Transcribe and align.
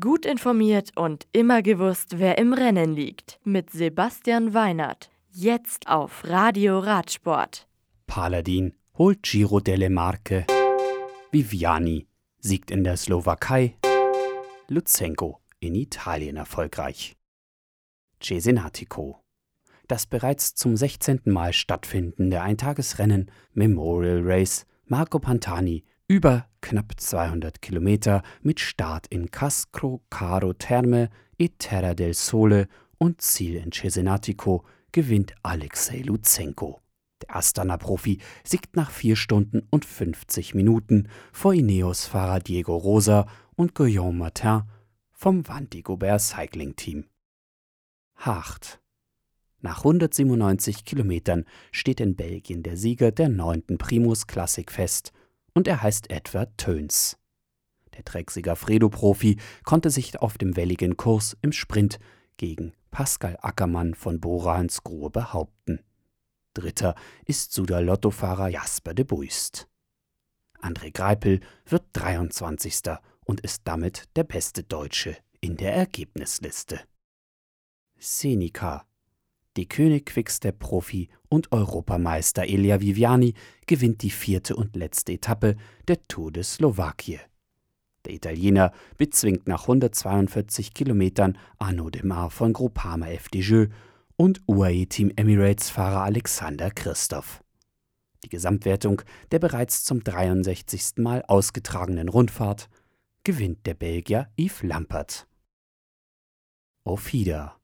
Gut 0.00 0.24
informiert 0.24 0.92
und 0.96 1.26
immer 1.32 1.60
gewusst, 1.60 2.18
wer 2.18 2.38
im 2.38 2.54
Rennen 2.54 2.94
liegt. 2.94 3.38
Mit 3.44 3.68
Sebastian 3.68 4.54
Weinert. 4.54 5.10
Jetzt 5.30 5.88
auf 5.88 6.24
Radio 6.24 6.78
Radsport. 6.78 7.68
Paladin 8.06 8.72
holt 8.96 9.22
Giro 9.24 9.60
delle 9.60 9.90
Marche. 9.90 10.46
Viviani 11.32 12.06
siegt 12.38 12.70
in 12.70 12.82
der 12.82 12.96
Slowakei. 12.96 13.76
Luzenko 14.68 15.40
in 15.60 15.74
Italien 15.74 16.36
erfolgreich. 16.36 17.18
Cesenatico. 18.22 19.20
Das 19.86 20.06
bereits 20.06 20.54
zum 20.54 20.78
16. 20.78 21.20
Mal 21.26 21.52
stattfindende 21.52 22.40
Eintagesrennen 22.40 23.30
Memorial 23.52 24.22
Race 24.24 24.64
Marco 24.86 25.18
Pantani 25.18 25.84
über 26.08 26.48
knapp 26.64 26.94
200 26.96 27.60
Kilometer 27.60 28.22
mit 28.40 28.58
Start 28.58 29.06
in 29.08 29.30
Cascro 29.30 30.02
Caro 30.08 30.54
Terme 30.54 31.10
e 31.38 31.50
Terra 31.58 31.92
del 31.92 32.14
Sole 32.14 32.68
und 32.96 33.20
Ziel 33.20 33.56
in 33.56 33.70
Cesenatico 33.70 34.64
gewinnt 34.90 35.34
Alexei 35.42 36.00
Luzenko. 36.00 36.80
Der 37.20 37.36
Astana-Profi 37.36 38.18
siegt 38.44 38.76
nach 38.76 38.90
4 38.90 39.14
Stunden 39.14 39.66
und 39.68 39.84
50 39.84 40.54
Minuten 40.54 41.08
vor 41.32 41.52
Ineos-Fahrer 41.52 42.40
Diego 42.40 42.76
Rosa 42.76 43.26
und 43.56 43.74
Guillaume 43.74 44.18
Martin 44.18 44.62
vom 45.12 45.46
Vandy 45.46 45.82
Gobert 45.82 46.22
Cycling 46.22 46.76
Team. 46.76 47.04
Hart. 48.16 48.80
Nach 49.60 49.78
197 49.78 50.84
Kilometern 50.86 51.44
steht 51.72 52.00
in 52.00 52.16
Belgien 52.16 52.62
der 52.62 52.78
Sieger 52.78 53.12
der 53.12 53.28
neunten 53.28 53.76
Primus 53.76 54.26
Classic 54.26 54.70
fest 54.70 55.12
und 55.54 55.68
er 55.68 55.82
heißt 55.82 56.10
Edward 56.10 56.58
Töns. 56.58 57.16
Der 57.96 58.04
Trecksieger 58.04 58.56
Fredo-Profi 58.56 59.38
konnte 59.62 59.90
sich 59.90 60.20
auf 60.20 60.36
dem 60.36 60.56
welligen 60.56 60.96
Kurs 60.96 61.36
im 61.42 61.52
Sprint 61.52 61.98
gegen 62.36 62.72
Pascal 62.90 63.38
Ackermann 63.40 63.94
von 63.94 64.20
Bora 64.20 64.56
Hansgrohe 64.58 65.10
behaupten. 65.10 65.80
Dritter 66.54 66.94
ist 67.24 67.52
Suda-Lottofahrer 67.52 68.48
Jasper 68.48 68.94
de 68.94 69.04
Buist. 69.04 69.68
André 70.60 70.92
Greipel 70.92 71.40
wird 71.66 71.84
23. 71.92 72.82
und 73.24 73.40
ist 73.40 73.62
damit 73.64 74.04
der 74.16 74.24
beste 74.24 74.62
Deutsche 74.62 75.16
in 75.40 75.56
der 75.56 75.74
Ergebnisliste. 75.74 76.80
Senica. 77.98 78.86
Die 79.56 79.68
König 79.68 80.06
Quickstep 80.06 80.58
Profi 80.58 81.08
und 81.28 81.52
Europameister 81.52 82.42
Elia 82.44 82.80
Viviani 82.80 83.34
gewinnt 83.66 84.02
die 84.02 84.10
vierte 84.10 84.56
und 84.56 84.74
letzte 84.74 85.12
Etappe 85.12 85.56
der 85.86 86.02
Tour 86.02 86.32
de 86.32 86.42
Slowakie. 86.42 87.20
Der 88.04 88.14
Italiener 88.14 88.72
bezwingt 88.98 89.46
nach 89.46 89.62
142 89.62 90.74
Kilometern 90.74 91.38
Arnaud 91.58 91.94
Demar 91.94 92.30
von 92.30 92.52
Groupama 92.52 93.06
FDJ 93.06 93.66
und 94.16 94.42
UAE 94.46 94.86
Team 94.86 95.12
Emirates 95.16 95.70
Fahrer 95.70 96.02
Alexander 96.02 96.70
Christoph. 96.70 97.42
Die 98.24 98.28
Gesamtwertung 98.28 99.02
der 99.30 99.38
bereits 99.38 99.84
zum 99.84 100.02
63. 100.02 100.96
Mal 100.96 101.22
ausgetragenen 101.28 102.08
Rundfahrt 102.08 102.68
gewinnt 103.22 103.66
der 103.66 103.74
Belgier 103.74 104.28
Yves 104.36 104.62
Lampert. 104.62 105.26
Ofida. 106.84 107.56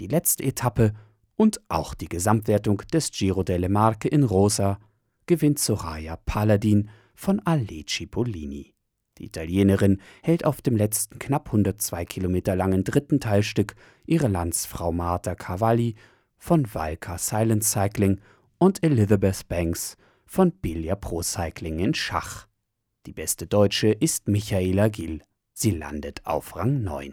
Die 0.00 0.06
letzte 0.06 0.44
Etappe 0.44 0.94
und 1.36 1.60
auch 1.68 1.92
die 1.92 2.08
Gesamtwertung 2.08 2.78
des 2.90 3.10
Giro 3.10 3.42
delle 3.42 3.68
Marche 3.68 4.08
in 4.08 4.24
Rosa 4.24 4.78
gewinnt 5.26 5.58
Soraya 5.58 6.16
Paladin 6.16 6.88
von 7.14 7.40
Aleci 7.40 8.06
Polini. 8.06 8.72
Die 9.18 9.26
Italienerin 9.26 10.00
hält 10.22 10.46
auf 10.46 10.62
dem 10.62 10.74
letzten 10.76 11.18
knapp 11.18 11.48
102 11.48 12.06
Kilometer 12.06 12.56
langen 12.56 12.82
dritten 12.82 13.20
Teilstück 13.20 13.74
ihre 14.06 14.28
Landsfrau 14.28 14.90
Marta 14.90 15.34
Cavalli 15.34 15.96
von 16.38 16.66
Valka 16.72 17.18
Silent 17.18 17.62
Cycling 17.62 18.22
und 18.56 18.82
Elizabeth 18.82 19.46
Banks 19.48 19.98
von 20.24 20.50
Bilia 20.50 20.96
Pro 20.96 21.20
Cycling 21.20 21.78
in 21.78 21.92
Schach. 21.92 22.46
Die 23.04 23.12
beste 23.12 23.46
Deutsche 23.46 23.88
ist 23.88 24.28
Michaela 24.28 24.88
Gill. 24.88 25.22
Sie 25.52 25.72
landet 25.72 26.24
auf 26.24 26.56
Rang 26.56 26.82
9. 26.82 27.12